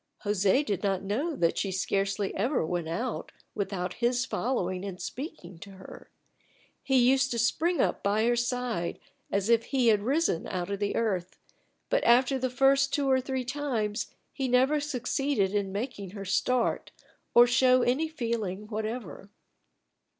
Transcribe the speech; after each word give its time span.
José 0.25 0.65
did 0.65 0.81
not 0.81 1.03
know 1.03 1.35
that 1.35 1.59
she 1.59 1.71
scarcely 1.71 2.33
ever 2.33 2.65
went 2.65 2.87
out 2.89 3.31
without 3.53 3.93
his 4.01 4.25
following 4.25 4.83
and 4.83 4.99
speaking 4.99 5.59
to 5.59 5.73
her. 5.73 6.09
He 6.81 6.97
used 6.97 7.29
to 7.29 7.37
spring 7.37 7.79
up 7.79 8.01
by 8.01 8.25
her 8.25 8.35
side 8.35 8.99
as 9.31 9.47
if 9.47 9.65
he 9.65 9.89
had 9.89 10.01
risen 10.01 10.47
out 10.47 10.71
of 10.71 10.79
the 10.79 10.95
earth, 10.95 11.37
but 11.87 12.03
after 12.03 12.39
the 12.39 12.49
first 12.49 12.91
two 12.91 13.07
or 13.11 13.21
three 13.21 13.45
times 13.45 14.07
he 14.33 14.47
never 14.47 14.79
succeeded 14.79 15.53
in 15.53 15.71
making 15.71 16.09
her 16.17 16.25
start 16.25 16.89
or 17.35 17.45
show 17.45 17.83
any 17.83 18.07
feeling 18.07 18.65
whatever. 18.69 19.29